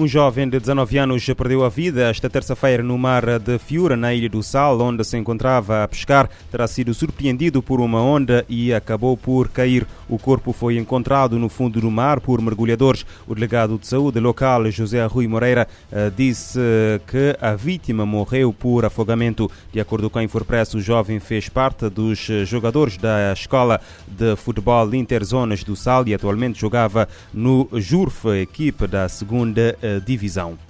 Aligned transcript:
Um 0.00 0.06
jovem 0.06 0.48
de 0.48 0.60
19 0.60 0.96
anos 0.96 1.26
perdeu 1.26 1.64
a 1.64 1.68
vida 1.68 2.08
esta 2.08 2.30
terça-feira 2.30 2.84
no 2.84 2.96
mar 2.96 3.40
de 3.40 3.58
Fiura, 3.58 3.96
na 3.96 4.14
Ilha 4.14 4.28
do 4.28 4.44
Sal, 4.44 4.80
onde 4.80 5.02
se 5.02 5.16
encontrava 5.16 5.82
a 5.82 5.88
pescar. 5.88 6.30
Terá 6.52 6.68
sido 6.68 6.94
surpreendido 6.94 7.60
por 7.60 7.80
uma 7.80 8.00
onda 8.00 8.46
e 8.48 8.72
acabou 8.72 9.16
por 9.16 9.48
cair. 9.48 9.84
O 10.08 10.18
corpo 10.18 10.52
foi 10.52 10.78
encontrado 10.78 11.38
no 11.38 11.48
fundo 11.48 11.80
do 11.80 11.90
mar 11.90 12.20
por 12.20 12.40
mergulhadores. 12.40 13.04
O 13.26 13.34
delegado 13.34 13.78
de 13.78 13.86
saúde 13.86 14.20
local, 14.20 14.70
José 14.70 15.04
Rui 15.06 15.26
Moreira, 15.26 15.68
eh, 15.90 16.10
disse 16.16 16.58
que 17.06 17.36
a 17.40 17.54
vítima 17.54 18.06
morreu 18.06 18.52
por 18.52 18.84
afogamento. 18.84 19.50
De 19.72 19.80
acordo 19.80 20.08
com 20.08 20.18
a 20.18 20.24
Infopress, 20.24 20.74
o 20.74 20.80
jovem 20.80 21.20
fez 21.20 21.48
parte 21.48 21.88
dos 21.88 22.28
jogadores 22.46 22.96
da 22.96 23.32
escola 23.32 23.80
de 24.06 24.36
futebol 24.36 24.94
Interzonas 24.94 25.62
do 25.62 25.76
Sal 25.76 26.06
e 26.06 26.14
atualmente 26.14 26.60
jogava 26.60 27.08
no 27.32 27.68
Jurf, 27.74 28.26
equipe 28.40 28.86
da 28.86 29.08
segunda 29.08 29.76
eh, 29.82 30.00
divisão. 30.04 30.67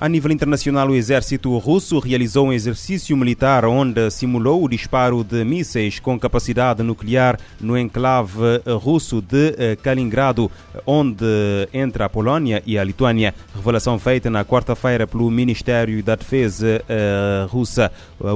A 0.00 0.08
nível 0.08 0.30
internacional, 0.30 0.90
o 0.90 0.94
exército 0.94 1.58
russo 1.58 1.98
realizou 1.98 2.46
um 2.46 2.52
exercício 2.52 3.16
militar 3.16 3.64
onde 3.64 4.08
simulou 4.12 4.62
o 4.62 4.68
disparo 4.68 5.24
de 5.24 5.42
mísseis 5.44 5.98
com 5.98 6.16
capacidade 6.16 6.84
nuclear 6.84 7.36
no 7.60 7.76
enclave 7.76 8.62
russo 8.80 9.20
de 9.20 9.56
eh, 9.58 9.74
Kaliningrado, 9.74 10.48
onde 10.86 11.26
entra 11.74 12.04
a 12.04 12.08
Polónia 12.08 12.62
e 12.64 12.78
a 12.78 12.84
Lituânia. 12.84 13.34
Revelação 13.52 13.98
feita 13.98 14.30
na 14.30 14.44
quarta-feira 14.44 15.04
pelo 15.04 15.28
Ministério 15.32 16.00
da 16.00 16.14
Defesa 16.14 16.80
eh, 16.88 17.46
russa. 17.50 17.90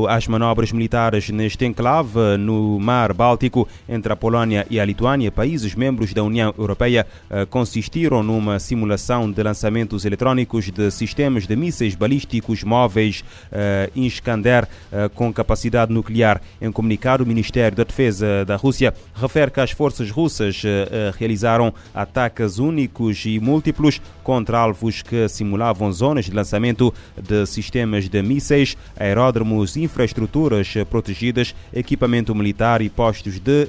As 0.08 0.26
manobras 0.26 0.72
militares 0.72 1.30
neste 1.30 1.64
enclave 1.64 2.36
no 2.40 2.80
Mar 2.80 3.12
Báltico 3.12 3.68
entre 3.88 4.12
a 4.12 4.16
Polónia 4.16 4.66
e 4.68 4.80
a 4.80 4.84
Lituânia, 4.84 5.30
países 5.30 5.76
membros 5.76 6.12
da 6.12 6.24
União 6.24 6.52
Europeia, 6.58 7.06
eh, 7.30 7.46
consistiram 7.46 8.20
numa 8.20 8.58
simulação 8.58 9.30
de 9.30 9.40
lançamentos 9.44 10.04
eletrônicos 10.04 10.68
de 10.68 10.90
sistemas 10.90 11.46
de 11.46 11.51
de 11.52 11.56
mísseis 11.56 11.94
balísticos 11.94 12.64
móveis 12.64 13.22
uh, 13.52 13.98
Iskander 13.98 14.64
uh, 14.64 15.10
com 15.10 15.32
capacidade 15.32 15.92
nuclear. 15.92 16.40
Em 16.60 16.72
comunicado, 16.72 17.24
o 17.24 17.26
Ministério 17.26 17.76
da 17.76 17.84
Defesa 17.84 18.44
da 18.46 18.56
Rússia 18.56 18.94
refere 19.14 19.50
que 19.50 19.60
as 19.60 19.70
forças 19.70 20.10
russas 20.10 20.62
uh, 20.64 21.14
realizaram 21.18 21.74
ataques 21.94 22.58
únicos 22.58 23.24
e 23.26 23.38
múltiplos 23.38 24.00
contra 24.22 24.58
alvos 24.58 25.02
que 25.02 25.28
simulavam 25.28 25.92
zonas 25.92 26.24
de 26.24 26.32
lançamento 26.32 26.94
de 27.20 27.44
sistemas 27.44 28.08
de 28.08 28.22
mísseis, 28.22 28.76
aeródromos, 28.98 29.76
infraestruturas 29.76 30.72
protegidas, 30.88 31.54
equipamento 31.72 32.34
militar 32.34 32.80
e 32.80 32.88
postos 32.88 33.38
de 33.38 33.68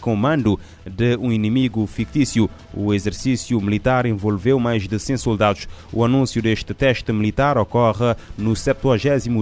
comando 0.00 0.60
de 0.84 1.16
um 1.16 1.32
inimigo 1.32 1.86
fictício. 1.86 2.48
O 2.74 2.92
exercício 2.92 3.60
militar 3.60 4.06
envolveu 4.06 4.60
mais 4.60 4.86
de 4.86 4.98
100 4.98 5.16
soldados. 5.16 5.68
O 5.92 6.04
anúncio 6.04 6.42
deste 6.42 6.74
teste 6.74 7.12
militar 7.16 7.58
ocorre 7.58 8.14
no 8.36 8.54
70 8.54 8.96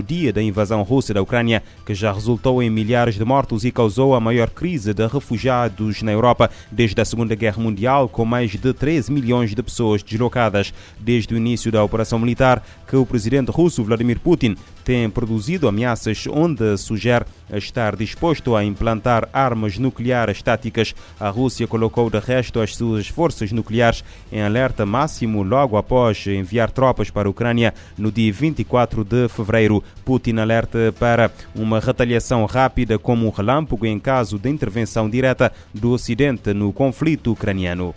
dia 0.07 0.33
da 0.33 0.43
invasão 0.43 0.83
russa 0.83 1.13
da 1.13 1.21
Ucrânia, 1.21 1.63
que 1.85 1.95
já 1.95 2.13
resultou 2.13 2.63
em 2.63 2.71
milhares 2.71 3.17
de 3.17 3.25
mortos 3.25 3.65
e 3.65 3.71
causou 3.71 4.15
a 4.15 4.21
maior 4.21 4.51
crise 4.51 4.95
de 4.95 5.07
refugiados 5.07 6.03
na 6.03 6.13
Europa 6.13 6.51
desde 6.71 7.01
a 7.01 7.05
Segunda 7.05 7.35
Guerra 7.35 7.63
Mundial, 7.63 8.09
com 8.09 8.25
mais 8.25 8.53
de 8.53 8.73
13 8.73 9.13
milhões 9.13 9.55
de 9.55 9.63
pessoas 9.63 10.03
deslocadas. 10.03 10.73
Desde 10.99 11.35
o 11.35 11.37
início 11.37 11.73
da 11.73 11.83
operação 11.83 12.19
militar, 12.19 12.65
que 12.87 12.97
o 12.97 13.07
presidente 13.07 13.51
russo 13.51 13.83
Vladimir 13.83 14.21
Putin 14.21 14.57
tem 14.85 15.09
produzido 15.09 15.67
ameaças 15.67 16.27
onde 16.31 16.77
sugere 16.77 17.25
estar 17.53 17.97
disposto 17.97 18.55
a 18.55 18.63
implantar 18.63 19.29
armas 19.33 19.79
nucleares 19.79 20.43
táticas. 20.43 20.95
A 21.19 21.31
Rússia 21.31 21.67
colocou 21.67 22.11
de 22.11 22.19
resto 22.19 22.61
as 22.61 22.77
suas 22.77 23.09
forças 23.09 23.51
nucleares 23.51 24.05
em 24.31 24.43
alerta 24.43 24.85
máximo 24.85 25.43
logo 25.43 25.77
após 25.77 26.27
enviar 26.27 26.71
tropas 26.71 27.11
para 27.11 27.29
a 27.29 27.31
Ucrânia 27.31 27.64
no 27.97 28.11
dia 28.11 28.33
24 28.33 29.05
de 29.05 29.29
fevereiro. 29.29 29.83
Putin 30.05 30.39
alerta 30.39 30.93
para 30.99 31.31
uma 31.55 31.81
retaliação 31.81 32.45
rápida 32.45 32.99
como 32.99 33.27
um 33.27 33.31
relâmpago 33.31 33.87
em 33.87 33.99
caso 33.99 34.39
de 34.39 34.51
intervenção 34.51 35.09
direta 35.09 35.53
do 35.73 35.93
Ocidente 35.93 36.53
no 36.53 36.73
conflito 36.73 37.33
ucraniano. 37.33 37.95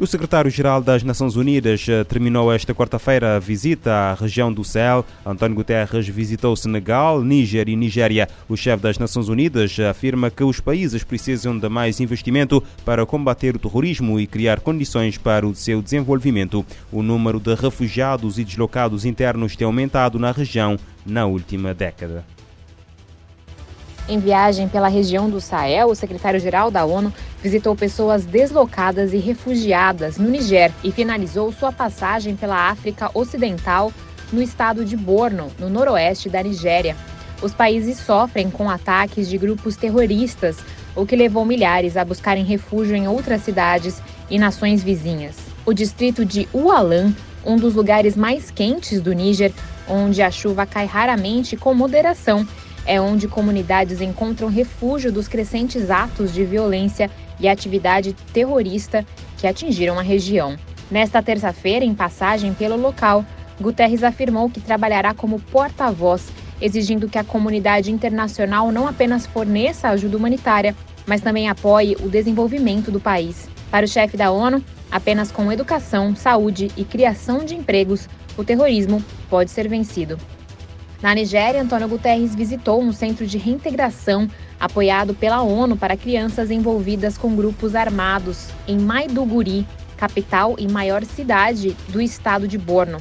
O 0.00 0.06
secretário-geral 0.06 0.80
das 0.80 1.02
Nações 1.02 1.36
Unidas 1.36 1.86
eh, 1.86 2.02
terminou 2.04 2.50
esta 2.50 2.74
quarta-feira 2.74 3.36
a 3.36 3.38
visita 3.38 3.92
à 3.92 4.14
região 4.14 4.50
do 4.50 4.64
Sahel. 4.64 5.04
António 5.26 5.56
Guterres 5.56 6.08
visitou 6.08 6.56
Senegal, 6.56 7.22
Níger 7.22 7.68
e 7.68 7.76
Nigéria. 7.76 8.26
O 8.48 8.56
chefe 8.56 8.82
das 8.82 8.98
Nações 8.98 9.28
Unidas 9.28 9.78
afirma 9.78 10.30
que 10.30 10.42
os 10.42 10.58
países 10.58 11.04
precisam 11.04 11.58
de 11.58 11.68
mais 11.68 12.00
investimento 12.00 12.64
para 12.82 13.04
combater 13.04 13.54
o 13.54 13.58
terrorismo 13.58 14.18
e 14.18 14.26
criar 14.26 14.60
condições 14.60 15.18
para 15.18 15.46
o 15.46 15.54
seu 15.54 15.82
desenvolvimento. 15.82 16.64
O 16.90 17.02
número 17.02 17.38
de 17.38 17.54
refugiados 17.54 18.38
e 18.38 18.44
deslocados 18.44 19.04
internos 19.04 19.54
tem 19.54 19.66
aumentado 19.66 20.18
na 20.18 20.32
região 20.32 20.78
na 21.04 21.26
última 21.26 21.74
década. 21.74 22.24
Em 24.08 24.18
viagem 24.18 24.68
pela 24.68 24.88
região 24.88 25.30
do 25.30 25.40
Sahel, 25.40 25.88
o 25.88 25.94
secretário-geral 25.94 26.70
da 26.70 26.84
ONU 26.84 27.12
visitou 27.42 27.76
pessoas 27.76 28.24
deslocadas 28.24 29.12
e 29.12 29.18
refugiadas 29.18 30.18
no 30.18 30.28
Niger 30.28 30.72
e 30.82 30.90
finalizou 30.90 31.52
sua 31.52 31.70
passagem 31.70 32.34
pela 32.34 32.68
África 32.68 33.10
Ocidental 33.14 33.92
no 34.32 34.42
estado 34.42 34.84
de 34.84 34.96
Borno, 34.96 35.50
no 35.58 35.68
noroeste 35.68 36.28
da 36.28 36.42
Nigéria. 36.42 36.96
Os 37.42 37.54
países 37.54 37.98
sofrem 37.98 38.50
com 38.50 38.68
ataques 38.68 39.28
de 39.28 39.38
grupos 39.38 39.76
terroristas, 39.76 40.58
o 40.94 41.06
que 41.06 41.16
levou 41.16 41.44
milhares 41.44 41.96
a 41.96 42.04
buscarem 42.04 42.44
refúgio 42.44 42.94
em 42.94 43.08
outras 43.08 43.42
cidades 43.42 44.02
e 44.28 44.38
nações 44.38 44.82
vizinhas. 44.82 45.36
O 45.64 45.72
distrito 45.72 46.24
de 46.24 46.48
Ualan, 46.52 47.14
um 47.44 47.56
dos 47.56 47.74
lugares 47.74 48.16
mais 48.16 48.50
quentes 48.50 49.00
do 49.00 49.12
Níger, 49.12 49.52
onde 49.88 50.20
a 50.20 50.30
chuva 50.30 50.66
cai 50.66 50.84
raramente 50.84 51.56
com 51.56 51.74
moderação, 51.74 52.46
é 52.84 53.00
onde 53.00 53.28
comunidades 53.28 54.00
encontram 54.00 54.48
refúgio 54.48 55.12
dos 55.12 55.28
crescentes 55.28 55.90
atos 55.90 56.32
de 56.32 56.44
violência 56.44 57.10
e 57.38 57.48
atividade 57.48 58.12
terrorista 58.32 59.04
que 59.38 59.46
atingiram 59.46 59.98
a 59.98 60.02
região. 60.02 60.56
Nesta 60.90 61.22
terça-feira, 61.22 61.84
em 61.84 61.94
passagem 61.94 62.52
pelo 62.52 62.76
local, 62.76 63.24
Guterres 63.60 64.02
afirmou 64.02 64.50
que 64.50 64.60
trabalhará 64.60 65.14
como 65.14 65.38
porta-voz, 65.38 66.28
exigindo 66.60 67.08
que 67.08 67.18
a 67.18 67.24
comunidade 67.24 67.92
internacional 67.92 68.72
não 68.72 68.88
apenas 68.88 69.26
forneça 69.26 69.88
ajuda 69.88 70.16
humanitária, 70.16 70.74
mas 71.06 71.20
também 71.20 71.48
apoie 71.48 71.96
o 72.00 72.08
desenvolvimento 72.08 72.90
do 72.90 73.00
país. 73.00 73.48
Para 73.70 73.84
o 73.86 73.88
chefe 73.88 74.16
da 74.16 74.30
ONU, 74.30 74.62
apenas 74.90 75.30
com 75.30 75.52
educação, 75.52 76.14
saúde 76.16 76.70
e 76.76 76.84
criação 76.84 77.44
de 77.44 77.54
empregos, 77.54 78.08
o 78.36 78.44
terrorismo 78.44 79.02
pode 79.28 79.50
ser 79.50 79.68
vencido. 79.68 80.18
Na 81.02 81.14
Nigéria, 81.14 81.62
Antônio 81.62 81.88
Guterres 81.88 82.34
visitou 82.34 82.82
um 82.82 82.92
centro 82.92 83.26
de 83.26 83.38
reintegração 83.38 84.28
apoiado 84.58 85.14
pela 85.14 85.40
ONU 85.40 85.74
para 85.74 85.96
crianças 85.96 86.50
envolvidas 86.50 87.16
com 87.16 87.34
grupos 87.34 87.74
armados 87.74 88.48
em 88.68 88.78
Maiduguri, 88.78 89.66
capital 89.96 90.56
e 90.58 90.68
maior 90.68 91.02
cidade 91.04 91.74
do 91.88 92.02
estado 92.02 92.46
de 92.46 92.58
Borno. 92.58 92.98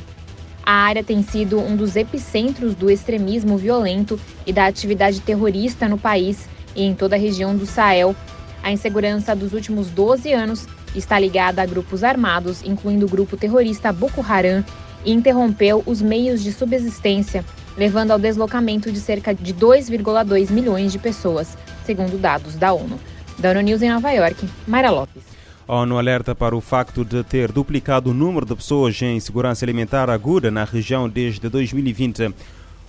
A 0.66 0.72
área 0.72 1.04
tem 1.04 1.22
sido 1.22 1.60
um 1.60 1.76
dos 1.76 1.98
epicentros 1.98 2.74
do 2.74 2.90
extremismo 2.90 3.58
violento 3.58 4.18
e 4.48 4.54
da 4.54 4.66
atividade 4.66 5.20
terrorista 5.20 5.90
no 5.90 5.98
país 5.98 6.48
e 6.74 6.84
em 6.84 6.96
toda 6.96 7.18
a 7.18 7.20
região 7.20 7.54
do 7.58 7.66
Sahel. 7.66 8.16
A 8.64 8.72
insegurança 8.72 9.36
dos 9.36 9.52
últimos 9.52 9.90
12 9.90 10.32
anos 10.32 10.68
está 10.96 11.20
ligada 11.20 11.62
a 11.62 11.66
grupos 11.66 12.04
armados, 12.04 12.64
incluindo 12.64 13.06
o 13.06 13.10
grupo 13.10 13.36
terrorista 13.36 13.92
Boko 13.92 14.22
Haram, 14.22 14.64
e 15.04 15.14
interrompeu 15.14 15.82
os 15.86 16.02
meios 16.02 16.44
de 16.44 16.52
subsistência 16.52 17.44
levando 17.80 18.12
ao 18.12 18.20
deslocamento 18.20 18.92
de 18.92 19.00
cerca 19.00 19.34
de 19.34 19.54
2,2 19.54 20.52
milhões 20.52 20.92
de 20.92 21.00
pessoas, 21.00 21.58
segundo 21.86 22.18
dados 22.18 22.56
da 22.56 22.74
ONU. 22.74 23.00
Da 23.38 23.52
ONU 23.52 23.62
News 23.62 23.82
em 23.82 23.90
Nova 23.90 24.12
York, 24.12 24.46
Mayra 24.68 24.92
Lopes. 24.92 25.24
A 25.66 25.76
ONU 25.76 25.98
alerta 25.98 26.36
para 26.36 26.58
o 26.58 26.60
facto 26.60 27.06
de 27.06 27.24
ter 27.24 27.54
duplicado 27.54 28.10
o 28.10 28.14
número 28.14 28.46
de 28.46 28.54
pessoas 28.54 29.02
em 29.02 29.18
segurança 29.22 29.64
alimentar 29.64 30.10
aguda 30.10 30.52
na 30.52 30.66
região 30.66 31.08
desde 31.08 31.48
2020. 31.48 32.34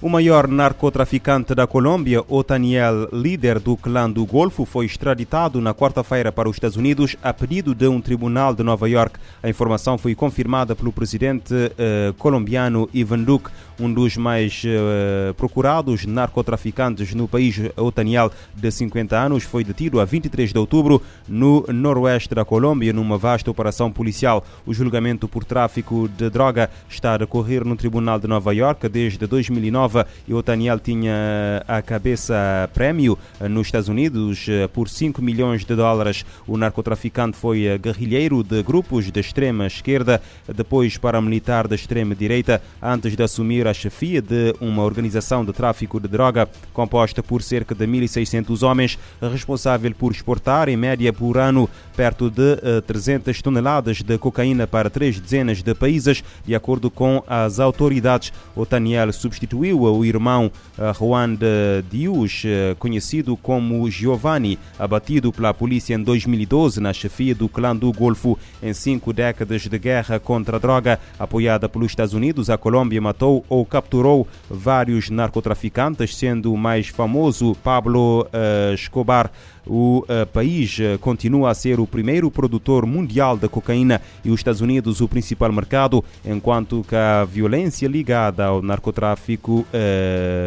O 0.03 0.09
maior 0.09 0.49
narcotraficante 0.49 1.55
da 1.55 1.67
Colômbia, 1.67 2.25
Otaniel, 2.27 3.07
líder 3.13 3.59
do 3.59 3.77
clã 3.77 4.11
do 4.11 4.25
Golfo, 4.25 4.65
foi 4.65 4.87
extraditado 4.87 5.61
na 5.61 5.75
quarta-feira 5.75 6.33
para 6.33 6.49
os 6.49 6.57
Estados 6.57 6.79
Unidos 6.79 7.17
a 7.23 7.35
pedido 7.35 7.75
de 7.75 7.87
um 7.87 8.01
tribunal 8.01 8.55
de 8.55 8.63
Nova 8.63 8.89
York. 8.89 9.21
A 9.43 9.51
informação 9.51 9.99
foi 9.99 10.15
confirmada 10.15 10.75
pelo 10.75 10.91
presidente 10.91 11.53
eh, 11.77 12.15
colombiano 12.17 12.89
Ivan 12.95 13.19
Duque, 13.19 13.51
um 13.79 13.93
dos 13.93 14.17
mais 14.17 14.63
eh, 14.65 15.35
procurados 15.37 16.07
narcotraficantes 16.07 17.13
no 17.13 17.29
país. 17.29 17.61
Otaniel, 17.77 18.33
de 18.55 18.71
50 18.71 19.19
anos, 19.19 19.45
foi 19.45 19.63
detido 19.65 20.01
a 20.01 20.07
23 20.07 20.51
de 20.51 20.59
outubro 20.59 21.03
no 21.29 21.63
noroeste 21.69 22.35
da 22.35 22.43
Colômbia 22.43 22.95
numa 22.95 23.19
vasta 23.19 23.51
operação 23.51 23.93
policial. 23.93 24.47
O 24.65 24.73
julgamento 24.73 25.29
por 25.29 25.45
tráfico 25.45 26.09
de 26.09 26.31
droga 26.31 26.71
está 26.89 27.13
a 27.13 27.19
decorrer 27.19 27.67
no 27.67 27.77
tribunal 27.77 28.19
de 28.19 28.27
Nova 28.27 28.55
York 28.55 28.89
desde 28.89 29.27
2009 29.27 29.90
2019 29.91 30.05
e 30.27 30.35
Otaniel 30.35 30.79
tinha 30.79 31.65
a 31.67 31.83
cabeça 31.83 32.71
prémio 32.73 33.19
nos 33.51 33.67
Estados 33.67 33.89
Unidos 33.89 34.47
por 34.73 34.89
5 34.89 35.21
milhões 35.21 35.65
de 35.65 35.75
dólares. 35.75 36.25
O 36.47 36.57
narcotraficante 36.57 37.37
foi 37.37 37.79
guerrilheiro 37.79 38.43
de 38.43 38.63
grupos 38.63 39.11
de 39.11 39.21
extrema 39.21 39.67
esquerda, 39.67 40.23
depois 40.55 40.97
paramilitar 40.97 41.67
de 41.67 41.75
extrema 41.75 42.15
direita, 42.15 42.63
antes 42.81 43.17
de 43.17 43.23
assumir 43.23 43.67
a 43.67 43.75
chefia 43.75 44.23
de 44.23 44.55
uma 44.61 44.83
organização 44.83 45.45
de 45.45 45.53
tráfico 45.53 45.99
de 45.99 46.09
droga 46.09 46.49
composta 46.73 47.23
por 47.23 47.43
cerca 47.43 47.75
de 47.75 47.87
1.600 47.87 48.63
homens, 48.63 48.99
responsável 49.21 49.93
por 49.95 50.13
exportar 50.13 50.69
em 50.69 50.77
média 50.77 51.13
por 51.13 51.39
ano 51.39 51.69
perto 51.97 52.31
de 52.31 52.57
300 52.87 53.43
toneladas 53.43 54.03
de 54.03 54.17
cocaína 54.19 54.67
para 54.67 54.89
três 54.89 55.19
dezenas 55.19 55.63
de 55.63 55.75
países, 55.75 56.23
de 56.47 56.55
acordo 56.55 56.91
com 56.91 57.23
as 57.27 57.59
autoridades. 57.59 58.33
Otaniel 58.55 59.13
substituiu 59.13 59.80
o 59.89 60.05
irmão 60.05 60.51
Juan 60.99 61.35
de 61.35 61.83
Dius, 61.91 62.43
conhecido 62.79 63.37
como 63.37 63.91
Giovanni, 63.91 64.59
abatido 64.79 65.33
pela 65.33 65.55
polícia 65.55 65.95
em 65.95 66.03
2012 66.03 66.81
na 66.81 66.93
chefia 66.93 67.35
do 67.35 67.49
clã 67.49 67.75
do 67.75 67.93
Golfo. 67.93 68.39
Em 68.63 68.73
cinco 68.73 69.13
décadas 69.13 69.63
de 69.63 69.79
guerra 69.79 70.19
contra 70.19 70.57
a 70.57 70.61
droga, 70.61 70.99
apoiada 71.19 71.69
pelos 71.69 71.93
Estados 71.93 72.15
Unidos, 72.15 72.51
a 72.51 72.59
Colômbia 72.59 73.01
matou 73.01 73.45
ou 73.49 73.65
capturou 73.65 74.27
vários 74.49 75.11
narcotraficantes, 75.11 76.17
sendo 76.17 76.53
o 76.53 76.59
mais 76.59 76.89
famoso 76.89 77.57
Pablo 77.63 78.27
Escobar. 78.75 79.31
O 79.67 80.05
país 80.33 80.79
continua 81.01 81.51
a 81.51 81.55
ser 81.55 81.79
o 81.81 81.87
primeiro 81.87 82.31
produtor 82.31 82.87
mundial 82.87 83.37
de 83.37 83.49
cocaína 83.49 84.01
e 84.25 84.31
os 84.31 84.41
Estados 84.41 84.61
Unidos 84.61 85.01
o 85.01 85.09
principal 85.09 85.53
mercado, 85.53 86.05
enquanto 86.25 86.85
que 86.89 86.97
a 86.97 87.25
violência 87.25 87.87
ligada 87.87 88.47
ao 88.47 88.63
narcotráfico 88.63 89.67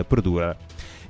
perdura. 0.10 0.57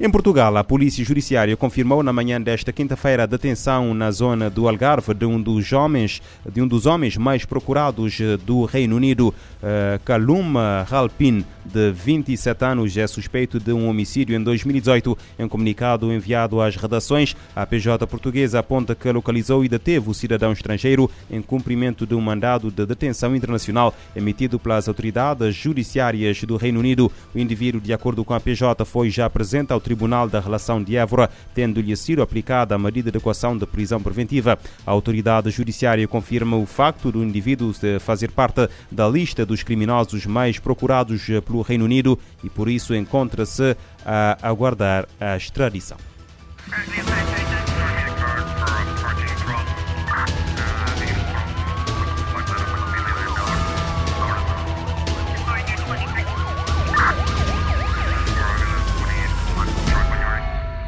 Em 0.06 0.12
Portugal, 0.12 0.58
a 0.58 0.66
Polícia 0.66 1.02
Judiciária 1.02 1.56
confirmou 1.56 2.04
na 2.04 2.12
manhã 2.12 2.42
desta 2.42 2.74
quinta-feira 2.74 3.24
a 3.24 3.26
detenção 3.26 3.94
na 3.94 4.12
zona 4.12 4.50
do 4.50 4.68
Algarve 4.68 5.14
de 5.14 5.26
um 5.26 5.42
dos 5.42 5.72
homens, 5.72 6.22
de 6.52 6.62
um 6.62 6.68
dos 6.68 6.86
homens 6.86 7.16
mais 7.16 7.46
procurados 7.46 8.20
do 8.46 8.66
Reino 8.66 8.98
Unido, 8.98 9.30
uh, 9.30 9.98
Kalum 10.04 10.56
Halpin, 10.92 11.46
de 11.66 11.92
27 11.92 12.66
anos, 12.66 12.98
é 12.98 13.08
suspeito 13.08 13.60
de 13.60 13.72
um 13.72 13.88
homicídio 13.88 14.36
em 14.36 14.44
2018. 14.44 15.18
Em 15.40 15.48
comunicado 15.48 16.12
enviado 16.12 16.60
às 16.60 16.76
redações, 16.76 17.36
a 17.56 17.66
PJ 17.66 18.06
portuguesa 18.08 18.60
aponta 18.60 18.94
que 18.94 19.10
localizou 19.12 19.64
e 19.64 19.70
deteve 19.70 20.10
o 20.10 20.14
cidadão 20.14 20.52
estrangeiro 20.52 21.10
em 21.32 21.42
cumprimento 21.42 22.06
de 22.06 22.14
um 22.14 22.22
mandado 22.22 22.70
de 22.70 22.86
detenção 22.86 23.36
internacional 23.36 23.96
emitido 24.16 24.60
pelas 24.60 24.88
autoridades 24.88 25.56
judiciárias 25.56 26.44
do 26.44 26.58
Reino 26.58 26.80
Unido. 26.80 27.12
O 27.34 27.40
indivíduo, 27.40 27.80
de 27.80 27.94
acordo 27.94 28.26
com 28.26 28.34
a 28.34 28.40
PJ, 28.40 28.84
foi 28.84 29.10
já 29.10 29.30
presente 29.30 29.72
ao 29.72 29.80
Tribunal 29.94 30.28
da 30.28 30.40
Relação 30.40 30.84
de 30.84 30.98
Évora, 30.98 31.30
tendo-lhe 31.54 31.96
sido 31.96 32.24
aplicada 32.24 32.74
a 32.74 32.80
medida 32.80 33.12
de 33.12 33.18
equação 33.20 33.56
de 33.56 33.68
prisão 33.68 34.02
preventiva. 34.02 34.58
A 34.88 34.90
autoridade 34.90 35.52
judiciária 35.52 36.08
confirma 36.08 36.58
o 36.58 36.66
facto 36.66 37.12
do 37.12 37.24
indivíduo 37.24 37.72
fazer 38.00 38.32
parte 38.32 38.68
da 38.92 39.08
lista 39.08 39.46
dos 39.46 39.62
criminosos 39.62 40.26
mais 40.26 40.58
procurados 40.58 41.28
pelo 41.46 41.62
Reino 41.62 41.86
Unido 41.86 42.18
e 42.44 42.50
por 42.50 42.68
isso 42.68 42.96
encontra-se 42.96 43.78
a 44.04 44.36
aguardar 44.42 45.08
a 45.22 45.38
extradição. 45.38 45.98